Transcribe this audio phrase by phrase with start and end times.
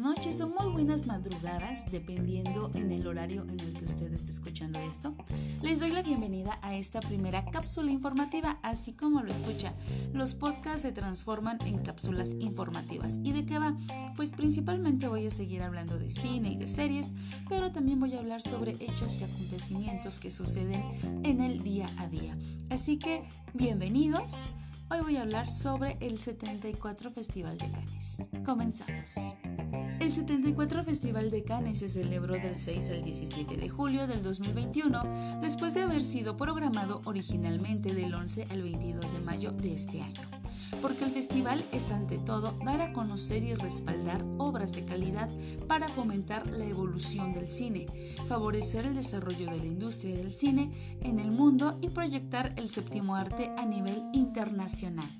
[0.00, 5.14] pasadas, dependiendo en el horario en el que usted esté escuchando esto.
[5.62, 9.74] Les doy la bienvenida a esta primera cápsula informativa, así como lo escucha.
[10.12, 13.18] Los podcasts se transforman en cápsulas informativas.
[13.22, 13.76] ¿Y de qué va?
[14.16, 17.14] Pues principalmente voy a seguir hablando de cine y de series,
[17.48, 20.82] pero también voy a hablar sobre hechos y acontecimientos que suceden
[21.24, 22.36] en el día a día.
[22.70, 23.24] Así que,
[23.54, 24.52] bienvenidos.
[24.92, 28.28] Hoy voy a hablar sobre el 74 Festival de Cannes.
[28.44, 29.14] Comenzamos.
[30.00, 35.40] El 74 Festival de Cannes se celebró del 6 al 17 de julio del 2021,
[35.42, 40.39] después de haber sido programado originalmente del 11 al 22 de mayo de este año
[40.80, 45.28] porque el festival es ante todo dar a conocer y respaldar obras de calidad
[45.66, 47.86] para fomentar la evolución del cine,
[48.26, 50.70] favorecer el desarrollo de la industria del cine
[51.02, 55.19] en el mundo y proyectar el séptimo arte a nivel internacional.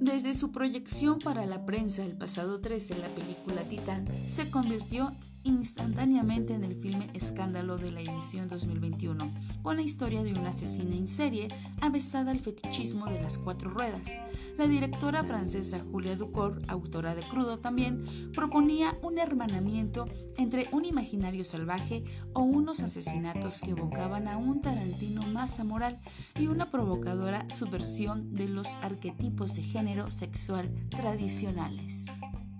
[0.00, 6.54] Desde su proyección para la prensa el pasado 13, la película Titán se convirtió instantáneamente
[6.54, 9.30] en el filme Escándalo de la edición 2021,
[9.62, 11.48] con la historia de una asesina en serie
[11.82, 14.10] avesada al fetichismo de las cuatro ruedas.
[14.56, 20.06] La directora francesa Julia Ducour, autora de Crudo también, proponía un hermanamiento
[20.38, 26.00] entre un imaginario salvaje o unos asesinatos que evocaban a un Tarantino más amoral
[26.38, 32.06] y una provocadora subversión de los arquetipos de género sexual tradicionales.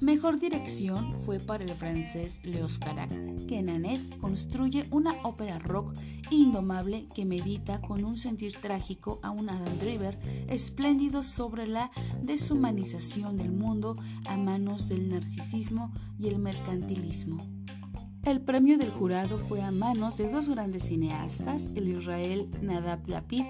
[0.00, 3.10] Mejor dirección fue para el francés Leos Carac,
[3.46, 5.94] que en Annette construye una ópera rock
[6.30, 13.36] indomable que medita con un sentir trágico a un Adam Driver espléndido sobre la deshumanización
[13.36, 17.61] del mundo a manos del narcisismo y el mercantilismo.
[18.24, 23.44] El premio del jurado fue a manos de dos grandes cineastas, el Israel Nadab Lapid,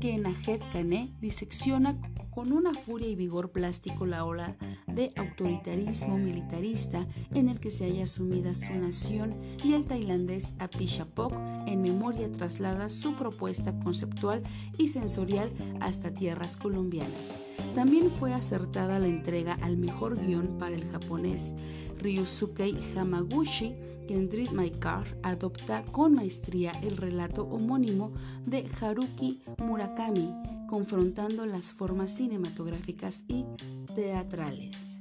[0.00, 1.98] que en Ahed Kane disecciona
[2.30, 7.86] con una furia y vigor plástico la ola de autoritarismo militarista en el que se
[7.86, 11.32] haya sumida su nación y el tailandés Apishapok
[11.66, 14.42] en memoria traslada su propuesta conceptual
[14.78, 17.36] y sensorial hasta tierras colombianas.
[17.74, 21.52] También fue acertada la entrega al mejor guion para el japonés
[22.04, 23.74] Ryusuke Hamaguchi,
[24.52, 28.12] My Car adopta con maestría el relato homónimo
[28.44, 30.30] de Haruki Murakami,
[30.68, 33.44] confrontando las formas cinematográficas y
[33.94, 35.00] teatrales.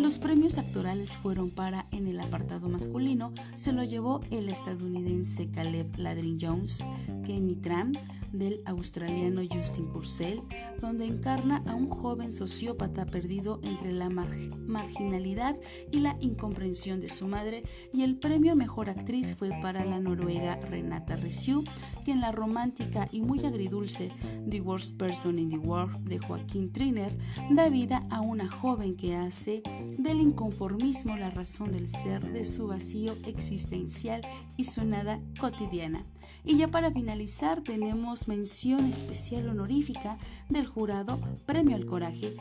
[0.00, 5.98] Los premios actorales fueron para, en el apartado masculino, se lo llevó el estadounidense Caleb
[5.98, 6.86] Ladrin Jones,
[7.26, 7.92] Kenny Tram,
[8.32, 10.42] del australiano Justin Kurzel,
[10.80, 15.56] donde encarna a un joven sociópata perdido entre la marginalidad
[15.90, 17.62] y la incomprensión de su madre,
[17.92, 21.64] y el premio Mejor Actriz fue para la noruega Renata Risiu,
[22.04, 24.10] que en la romántica y muy agridulce
[24.48, 27.16] The Worst Person in the World de Joaquín Triner
[27.50, 29.62] da vida a una joven que hace
[29.98, 34.20] del inconformismo la razón del ser, de su vacío existencial
[34.56, 36.04] y su nada cotidiana.
[36.44, 40.18] Y ya para finalizar tenemos mención especial honorífica
[40.48, 42.36] del jurado Premio al Coraje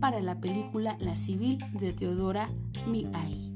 [0.00, 2.48] para la película La Civil de Teodora
[2.86, 3.49] Miay.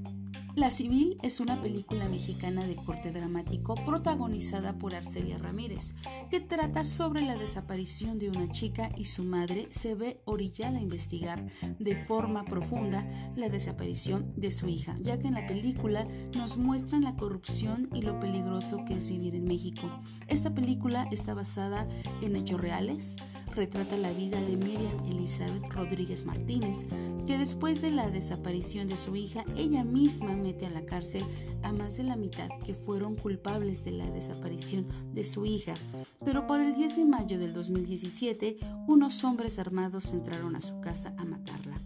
[0.56, 5.96] La Civil es una película mexicana de corte dramático protagonizada por Arcelia Ramírez,
[6.30, 10.80] que trata sobre la desaparición de una chica y su madre se ve orillada a
[10.80, 11.44] investigar
[11.80, 13.04] de forma profunda
[13.34, 16.06] la desaparición de su hija, ya que en la película
[16.36, 19.90] nos muestran la corrupción y lo peligroso que es vivir en México.
[20.28, 21.88] Esta película está basada
[22.22, 23.16] en hechos reales,
[23.54, 26.84] retrata la vida de Miriam Elizabeth Rodríguez Martínez,
[27.26, 31.24] que después de la desaparición de su hija, ella misma mete a la cárcel
[31.62, 35.74] a más de la mitad que fueron culpables de la desaparición de su hija.
[36.24, 41.14] Pero por el 10 de mayo del 2017, unos hombres armados entraron a su casa
[41.16, 41.76] a matarla.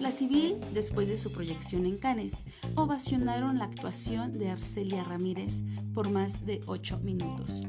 [0.00, 2.44] La civil, después de su proyección en Cannes,
[2.74, 5.64] ovacionaron la actuación de Arcelia Ramírez
[5.94, 7.62] por más de 8 minutos.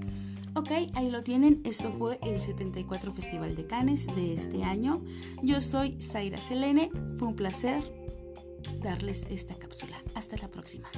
[0.57, 1.62] Ok, ahí lo tienen.
[1.66, 5.04] Eso fue el 74 Festival de Cannes de este año.
[5.44, 6.89] Yo soy Zaira Selene.
[7.18, 7.83] Fue un placer
[8.81, 10.01] darles esta cápsula.
[10.15, 10.89] Hasta la próxima.